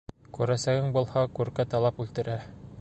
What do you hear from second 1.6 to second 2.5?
талап үлтерә.